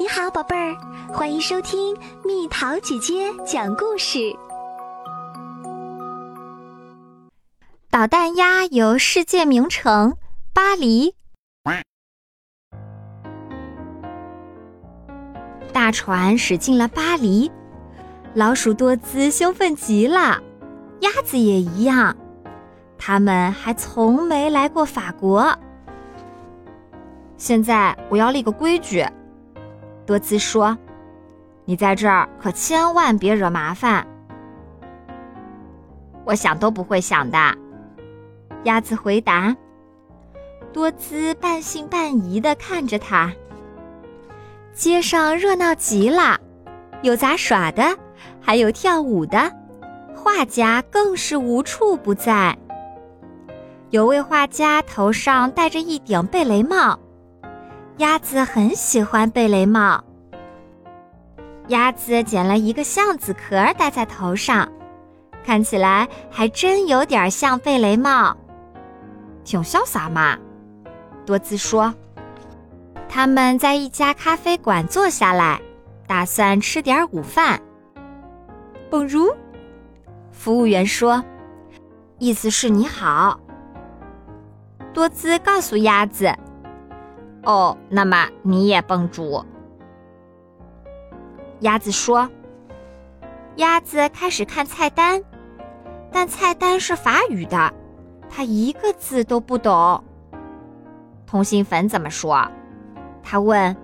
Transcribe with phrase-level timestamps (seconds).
[0.00, 0.76] 你好，宝贝儿，
[1.12, 4.32] 欢迎收听蜜桃姐姐讲故事。
[7.90, 10.16] 捣蛋鸭游世界名城
[10.54, 11.16] 巴黎，
[15.72, 17.50] 大船驶进了巴黎，
[18.34, 20.40] 老鼠多姿兴奋极了，
[21.00, 22.16] 鸭子也一样，
[22.96, 25.58] 他们还从没来过法国。
[27.36, 29.04] 现在我要立个规矩。
[30.08, 30.74] 多姿说
[31.66, 34.06] ：“你在这儿可千万别惹麻烦。”
[36.24, 37.38] 我想都不会想的。
[38.64, 39.54] 鸭子回答。
[40.72, 43.30] 多姿半信半疑的看着他。
[44.72, 46.40] 街上热闹极了，
[47.02, 47.94] 有杂耍的，
[48.40, 49.52] 还有跳舞的，
[50.14, 52.56] 画家更是无处不在。
[53.90, 56.98] 有位画家头上戴着一顶贝雷帽。
[57.98, 60.02] 鸭子很喜欢贝雷帽。
[61.66, 64.70] 鸭子捡了一个橡子壳戴在头上，
[65.44, 68.36] 看起来还真有点像贝雷帽，
[69.42, 70.38] 挺潇洒嘛。
[71.26, 71.92] 多姿说
[73.10, 75.60] ：“他们在一家咖啡馆坐下来，
[76.06, 77.60] 打算吃点午饭。”
[78.88, 79.34] 蹦如，
[80.30, 81.22] 服务员说
[82.18, 83.40] ：“意思是你好。”
[84.94, 86.32] 多姿告诉鸭子。
[87.44, 89.44] 哦，那么你也蹦主。
[91.60, 92.28] 鸭子说
[93.56, 95.22] ：“鸭子开始看菜单，
[96.12, 97.72] 但菜单是法语的，
[98.28, 100.02] 他一个字都不懂。
[101.26, 102.46] 通心粉怎么说？”
[103.22, 103.76] 他问。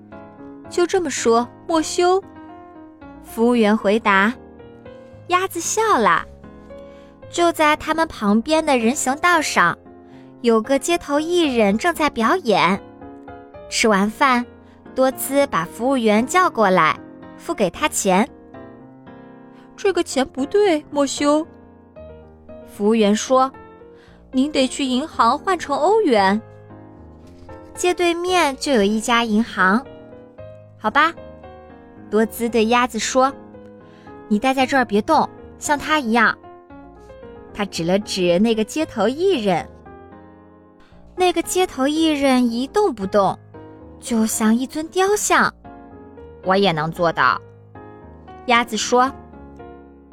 [0.68, 2.22] “就这么说，莫修。”
[3.22, 4.32] 服务员回答。
[5.28, 6.24] 鸭子笑了。
[7.28, 9.76] 就在他们旁边的人行道上。
[10.46, 12.80] 有个街头艺人正在表演。
[13.68, 14.46] 吃完饭，
[14.94, 16.96] 多姿把服务员叫过来，
[17.36, 18.28] 付给他钱。
[19.76, 21.44] 这个钱不对，莫修。
[22.64, 23.50] 服务员说
[24.30, 26.40] ：“您得去银行换成欧元。”
[27.74, 29.84] 街对面就有一家银行。
[30.78, 31.12] 好吧，
[32.08, 33.34] 多姿对鸭子说
[34.28, 35.28] ：“你待在这儿别动，
[35.58, 36.38] 像他一样。”
[37.52, 39.68] 他指了指那个街头艺人。
[41.18, 43.38] 那个街头艺人一动不动，
[43.98, 45.52] 就像一尊雕像。
[46.44, 47.40] 我也能做到，
[48.46, 49.10] 鸭子说。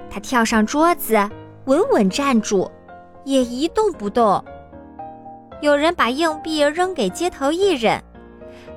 [0.09, 1.17] 他跳上桌子，
[1.65, 2.71] 稳稳站住，
[3.25, 4.43] 也一动不动。
[5.61, 8.01] 有人把硬币扔给街头艺人，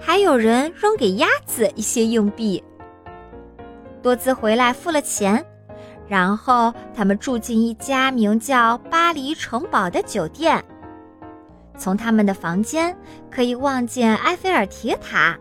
[0.00, 2.62] 还有人扔给鸭子一些硬币。
[4.02, 5.44] 多姿回来付了钱，
[6.08, 10.64] 然后他们住进一家名叫“巴黎城堡”的酒店。
[11.78, 12.96] 从他们的房间
[13.30, 15.38] 可以望见埃菲尔铁塔。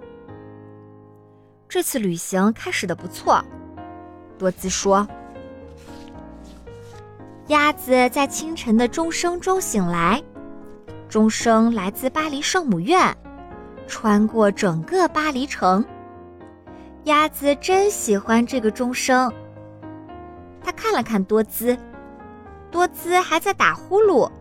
[1.67, 3.43] 这次旅行开始的不错，
[4.37, 5.07] 多姿说。
[7.47, 10.23] 鸭子在清晨的钟声中醒来，
[11.07, 13.15] 钟声来自巴黎圣母院，
[13.87, 15.85] 穿过整个巴黎城。
[17.03, 19.31] 鸭子真喜欢这个钟声。
[20.63, 21.77] 他看了看多姿，
[22.71, 24.31] 多姿还在打呼噜。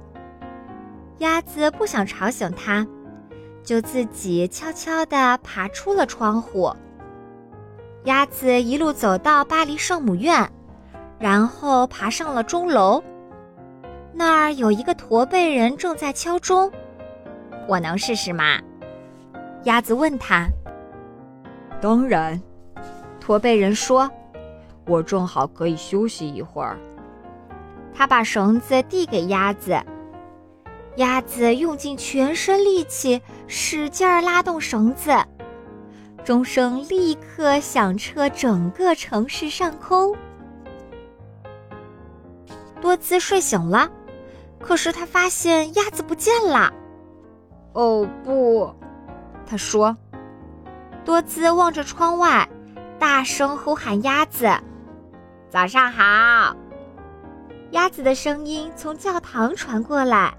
[1.19, 2.87] 鸭子不想吵醒它，
[3.63, 6.75] 就自己悄悄地爬出了窗户。
[8.05, 10.51] 鸭子一路走到巴黎圣母院，
[11.19, 13.03] 然后爬上了钟楼。
[14.13, 16.71] 那儿有一个驼背人正在敲钟。
[17.67, 18.59] 我能试试吗？
[19.65, 20.47] 鸭子问他。
[21.81, 22.41] 当然，
[23.21, 24.11] 驼背人说
[24.87, 26.77] ：“我正好可以休息一会儿。”
[27.95, 29.81] 他把绳子递给鸭子。
[30.97, 35.13] 鸭子用尽全身力气，使劲儿拉动绳子，
[36.25, 40.17] 钟声立刻响彻整个城市上空。
[42.81, 43.91] 多姿睡醒了，
[44.61, 46.73] 可是他发现鸭子不见了。
[47.73, 48.73] 哦不，
[49.47, 49.97] 他说。
[51.05, 52.49] 多姿望着窗外，
[52.99, 54.49] 大声呼喊鸭子
[55.51, 56.57] ：“早上好！”
[57.73, 60.33] 鸭子的声音从教堂传过来。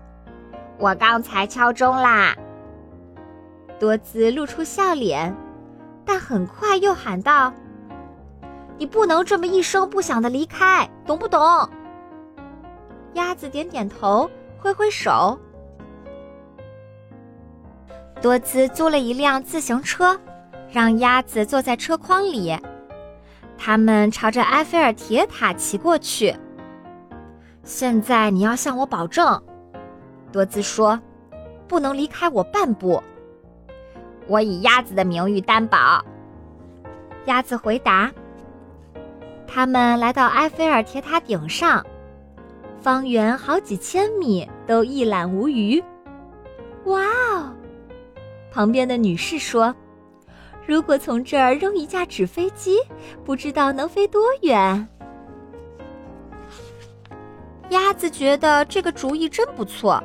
[0.78, 2.36] 我刚才敲钟啦。
[3.80, 5.36] 多姿露出笑脸，
[6.06, 7.54] 但很快又喊道
[8.78, 11.70] ：“你不能这么一声不响的离开，懂不懂？”
[13.14, 14.30] 鸭子点点头，
[14.60, 15.40] 挥挥手。
[18.22, 20.20] 多姿租了一辆自行车，
[20.72, 22.58] 让鸭子坐在车筐里。
[23.58, 26.36] 他们朝着埃菲尔铁塔骑过去。
[27.64, 29.42] 现在你要向我保证。
[30.36, 31.00] 多姿说
[31.66, 33.02] ：“不能离开我半步。”
[34.28, 36.04] 我以鸭子的名誉担保，
[37.24, 38.12] 鸭子回答。
[39.48, 41.86] 他们来到埃菲尔铁塔顶上，
[42.82, 45.82] 方圆好几千米都一览无余。
[46.84, 47.02] 哇
[47.32, 47.54] 哦！
[48.52, 49.74] 旁边的女士说
[50.68, 52.78] ：“如果从这儿扔一架纸飞机，
[53.24, 54.86] 不知道能飞多远。”
[57.72, 60.04] 鸭子觉得这个主意真不错，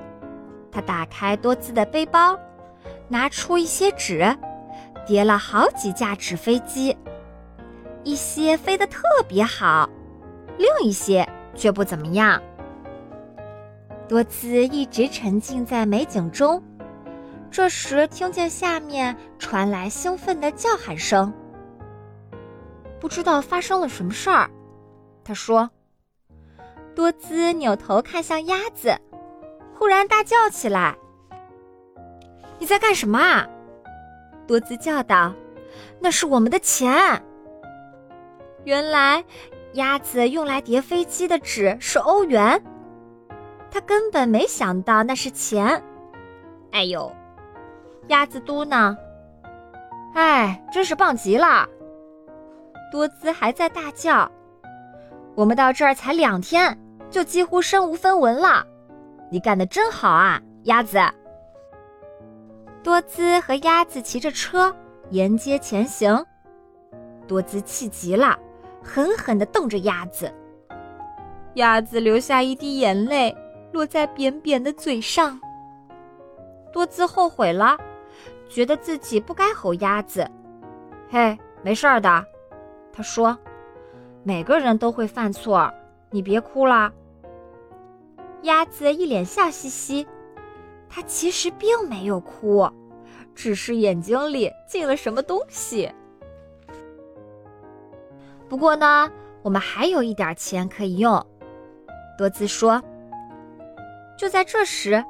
[0.72, 2.38] 他打开多姿的背包，
[3.08, 4.36] 拿出一些纸，
[5.06, 6.96] 叠了好几架纸飞机，
[8.04, 9.88] 一些飞得特别好，
[10.58, 12.40] 另一些却不怎么样。
[14.08, 16.62] 多姿一直沉浸在美景中。
[17.50, 21.32] 这时，听见下面传来兴奋的叫喊声。
[23.00, 24.48] 不知道发生了什么事儿，
[25.24, 25.68] 他说。
[26.94, 28.94] 多姿扭头看向鸭子，
[29.80, 30.94] 忽然大叫起来
[32.60, 33.48] ：“你在干什么啊？”
[34.46, 35.32] 多姿叫道
[35.98, 36.92] ：“那是我们的钱。”
[38.64, 39.24] 原来，
[39.72, 42.62] 鸭子用来叠飞机的纸是欧元，
[43.70, 45.82] 他根本没想到那是钱。
[46.72, 47.10] 哎呦！
[48.08, 48.94] 鸭子嘟囔
[50.12, 51.66] ：“哎，真是棒极了！”
[52.92, 54.30] 多姿还在大叫
[55.34, 56.78] ：“我们到这儿才两天，
[57.10, 58.66] 就几乎身无分文了。
[59.30, 60.98] 你干得真好啊，鸭子！”
[62.82, 64.74] 多姿和鸭子骑着车
[65.10, 66.24] 沿街前行，
[67.26, 68.38] 多姿气极了，
[68.82, 70.32] 狠狠地瞪着鸭子。
[71.54, 73.36] 鸭子流下一滴眼泪，
[73.72, 75.40] 落在扁扁的嘴上。
[76.72, 77.76] 多姿后悔了。
[78.48, 80.28] 觉得自己不该吼鸭子，
[81.08, 82.26] 嘿，没事儿的，
[82.92, 83.38] 他说
[84.24, 85.72] ：“每个人都会犯错，
[86.10, 86.92] 你别哭了。”
[88.42, 90.06] 鸭子一脸笑嘻嘻，
[90.88, 92.68] 它其实并没有哭，
[93.34, 95.90] 只是眼睛里进了什么东西。
[98.48, 99.10] 不过呢，
[99.42, 101.24] 我们还有一点钱可以用，
[102.18, 102.82] 多姿说。
[104.18, 105.04] 就在这时。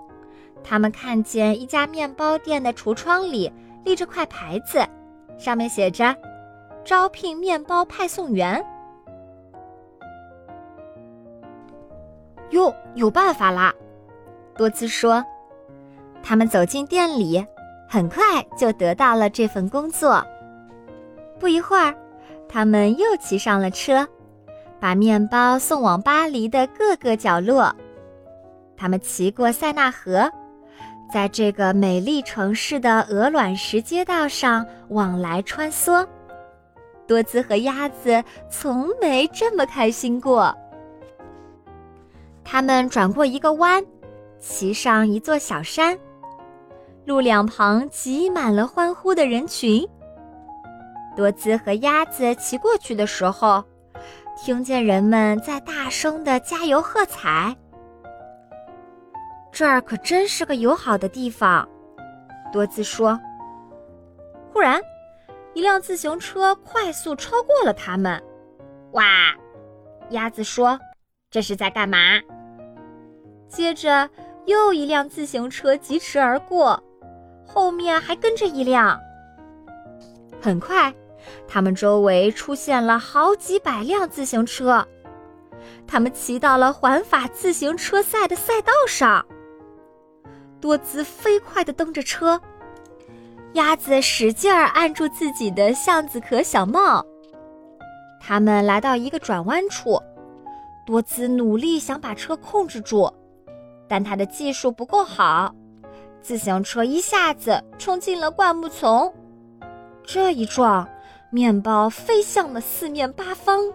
[0.63, 3.51] 他们看见一家面包店的橱窗里
[3.83, 4.87] 立着块牌子，
[5.39, 6.15] 上面写着
[6.85, 8.63] “招聘面包派送员”。
[12.51, 13.73] 哟，有办法啦！
[14.57, 15.25] 多姿说。
[16.23, 17.45] 他们走进店里，
[17.89, 18.23] 很快
[18.57, 20.25] 就得到了这份工作。
[21.39, 21.95] 不一会儿，
[22.49, 24.07] 他们又骑上了车，
[24.79, 27.75] 把面包送往巴黎的各个角落。
[28.77, 30.31] 他们骑过塞纳河。
[31.13, 36.07] 在这个美丽城市的鹅卵石街道上往来穿梭，
[37.05, 40.57] 多姿和鸭子从没这么开心过。
[42.45, 43.85] 他们转过一个弯，
[44.39, 45.99] 骑上一座小山，
[47.05, 49.87] 路两旁挤满了欢呼的人群。
[51.17, 53.63] 多姿和鸭子骑过去的时候，
[54.37, 57.55] 听见人们在大声的加油喝彩。
[59.53, 61.69] 这儿可真是个友好的地方，
[62.53, 63.19] 多姿说。
[64.53, 64.81] 忽然，
[65.55, 68.23] 一辆自行车快速超过了他们。
[68.93, 69.05] 哇！
[70.11, 70.79] 鸭子说
[71.31, 71.99] ：“这是在干嘛？”
[73.49, 74.09] 接着，
[74.47, 76.83] 又一辆自行车疾驰而过，
[77.47, 78.99] 后面还跟着一辆。
[80.41, 80.93] 很快，
[81.47, 84.87] 他们周围出现了好几百辆自行车，
[85.87, 89.25] 他们骑到了环法自行车赛的赛道上。
[90.61, 92.41] 多姿飞快地蹬着车，
[93.55, 97.05] 鸭子使劲儿按住自己的橡子壳小帽。
[98.21, 100.01] 他们来到一个转弯处，
[100.87, 103.13] 多姿努力想把车控制住，
[103.89, 105.55] 但他的技术不够好，
[106.21, 109.13] 自行车一下子冲进了灌木丛。
[110.03, 110.89] 这一撞，
[111.31, 113.73] 面包飞向了四面八方。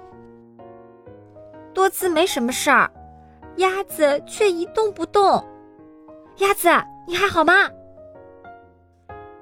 [1.73, 2.91] 多姿没什么事儿，
[3.57, 5.43] 鸭子却一动不动。
[6.37, 6.69] 鸭子，
[7.07, 7.53] 你还好吗？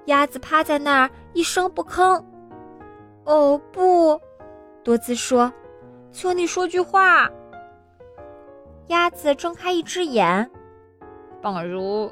[0.05, 2.23] 鸭子趴在那儿一声不吭。
[3.25, 4.19] 哦不，
[4.83, 5.51] 多姿说
[6.11, 7.29] ：“求你说句话。”
[8.93, 10.47] 鸭子睁开一只眼，
[11.41, 12.11] 棒如，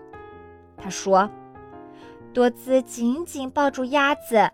[0.75, 1.29] 他说。
[2.33, 4.49] 多姿紧紧抱住鸭子，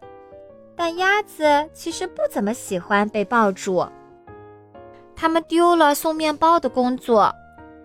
[0.75, 3.87] 但鸭子其实不怎么喜欢被抱住。
[5.15, 7.33] 他们丢了送面包的工作，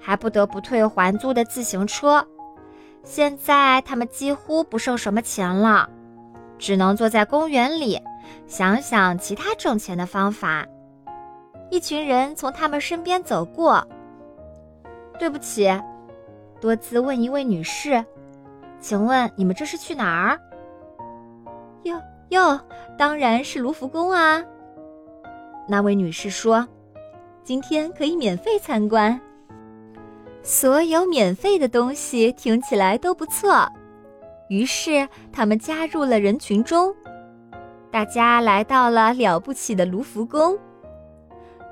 [0.00, 2.26] 还不得不退还租的自行车。
[3.04, 5.88] 现在他们几乎不剩什么钱了，
[6.58, 8.00] 只能坐在公园里，
[8.48, 10.66] 想想其他挣钱的方法。
[11.70, 13.86] 一群人从他们身边走过。
[15.22, 15.70] 对不起，
[16.60, 18.04] 多姿问一位女士
[18.82, 20.40] ：“请问你们这是去哪儿
[21.84, 21.96] ？”“哟
[22.30, 22.60] 哟，
[22.98, 24.42] 当然是卢浮宫啊。
[25.68, 26.66] 那位女士说
[27.44, 29.20] ：“今天可以免费参观。”
[30.42, 33.64] 所有免费的东西听起来都不错，
[34.48, 36.92] 于是他们加入了人群中。
[37.92, 40.58] 大家来到了了不起的卢浮宫。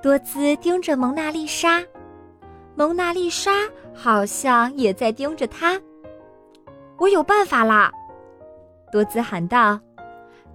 [0.01, 1.83] 多兹盯着蒙娜丽莎，
[2.75, 3.51] 蒙娜丽莎
[3.95, 5.81] 好像也在盯着他。
[6.99, 7.91] 我有办法啦！
[8.93, 9.79] 多兹喊道。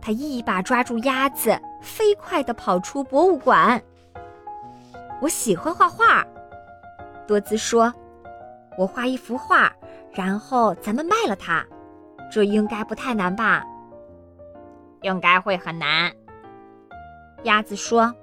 [0.01, 3.81] 他一把抓住鸭子，飞快地跑出博物馆。
[5.19, 6.23] 我喜欢画画，
[7.25, 7.91] 多兹说
[8.77, 9.73] ：“我画一幅画，
[10.11, 11.65] 然后咱们卖了它，
[12.31, 13.63] 这应该不太难吧？”
[15.01, 16.11] 应该会很难，
[17.43, 18.13] 鸭子说。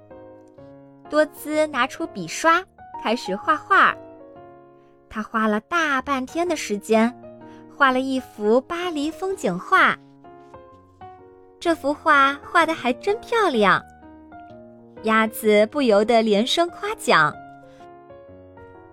[1.09, 2.63] 多兹拿出笔刷，
[3.03, 3.93] 开始画画。
[5.09, 7.13] 他花了大半天的时间，
[7.75, 9.93] 画了一幅巴黎风景画。
[11.59, 13.83] 这幅画画的还真漂亮，
[15.03, 17.33] 鸭子不由得连声夸奖。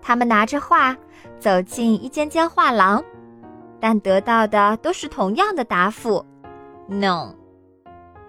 [0.01, 0.93] 他们拿着画
[1.39, 3.01] 走进一间间画廊，
[3.79, 6.25] 但得到的都是同样的答复
[6.89, 7.33] ：“No。”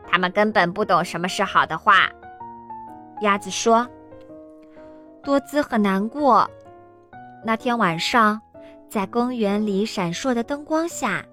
[0.06, 2.08] 他们根本不懂什么是好的画。
[3.20, 3.84] 鸭子说
[5.22, 6.48] ：“多姿很难过。
[7.44, 8.40] 那天晚上，
[8.88, 11.24] 在公园里闪烁的灯光下。”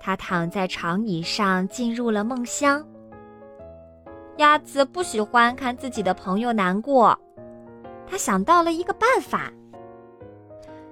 [0.00, 2.86] 他躺在长椅上，进入了梦乡。
[4.36, 7.18] 鸭子不喜欢看自己的朋友难过，
[8.06, 9.50] 他想到了一个办法。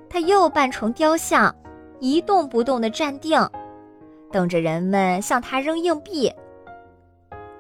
[0.09, 1.55] 他又扮成雕像，
[2.01, 3.41] 一动不动地站定，
[4.33, 6.31] 等着人们向他扔硬币。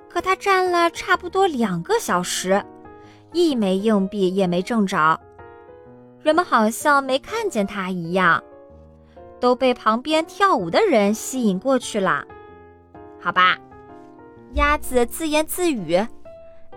[0.08, 2.62] 可他站了差不多两个小时，
[3.32, 5.20] 一枚硬币也没挣着，
[6.22, 8.42] 人们好像没看见他一样。
[9.38, 12.24] 都被旁边跳舞的人吸引过去了，
[13.20, 13.58] 好吧？
[14.54, 16.02] 鸭子自言自语：“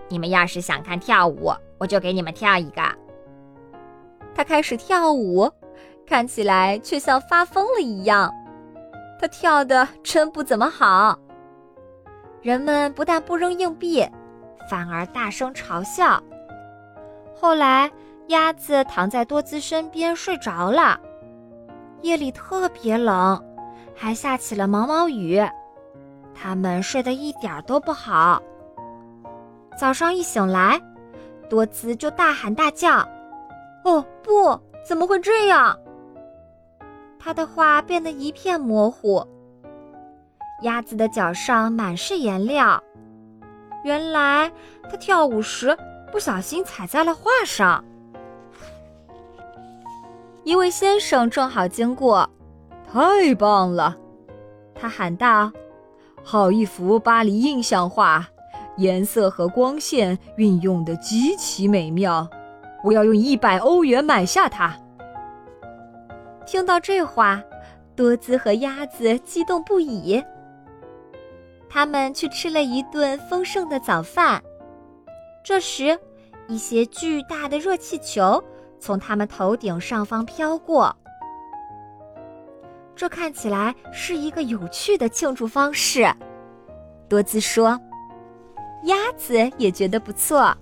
[0.10, 2.82] 你们要是想看跳舞，我就给你们跳一个。”
[4.36, 5.50] 他开始跳舞，
[6.06, 8.29] 看起来却像发疯了一样。
[9.22, 11.18] 他跳的真不怎么好。
[12.41, 14.06] 人们不但不扔硬币，
[14.70, 16.22] 反而大声嘲笑。
[17.41, 17.89] 后来，
[18.27, 21.00] 鸭子躺在多兹身边睡着了。
[22.01, 23.41] 夜里特别冷，
[23.96, 25.41] 还下起了毛毛雨，
[26.36, 28.43] 他们睡得一点都不好。
[29.77, 30.77] 早上一醒来，
[31.50, 33.08] 多兹就大喊大叫
[33.86, 35.74] ：“哦，不，怎么会这样？”
[37.17, 39.25] 他的话变得一片模糊。
[40.63, 42.84] 鸭子的脚上满是颜料，
[43.86, 44.51] 原来
[44.89, 45.77] 他跳舞时
[46.12, 47.84] 不小心踩在了画上。
[50.44, 52.30] 一位先生正好经过，
[52.92, 53.96] 太棒了！
[54.74, 55.51] 他喊道
[56.24, 58.25] ：“好一幅巴黎印象画，
[58.78, 62.28] 颜色和光线运用的极其美妙，
[62.84, 64.75] 我要用一百欧元买下它。”
[66.48, 67.44] 听到这话，
[67.96, 70.24] 多兹和鸭子激动不已。
[71.70, 74.42] 他们去吃了一顿丰盛的早饭。
[75.43, 76.00] 这时，
[76.48, 78.43] 一些巨大的热气球。
[78.81, 80.96] 从他们头顶上方飘过，
[82.96, 86.10] 这看起来是一个有趣的庆祝方式。
[87.10, 87.77] 多兹说
[88.88, 90.55] ：“鸭子也觉得不错。”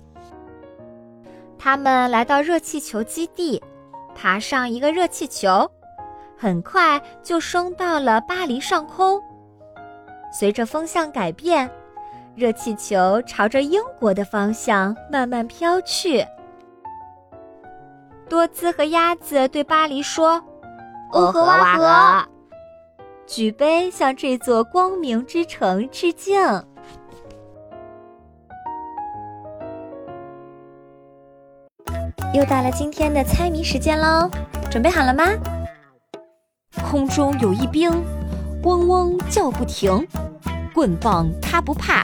[1.59, 3.61] 他们来到热气球基地，
[4.15, 5.69] 爬上一个热气球，
[6.35, 9.21] 很快就升到了巴黎上空。
[10.31, 11.69] 随着风向改变，
[12.37, 16.23] 热气球朝着英国的方向慢慢飘去。
[18.29, 20.39] 多兹和鸭子对巴黎说
[21.13, 22.29] ：“欧和瓦河，
[23.25, 26.39] 举杯向这座光明之城致敬。”
[32.35, 34.29] 又到了今天的猜谜时间喽，
[34.69, 35.23] 准备好了吗？
[36.87, 37.89] 空中有一兵，
[38.61, 40.07] 嗡嗡叫不停，
[40.71, 42.03] 棍棒他不怕，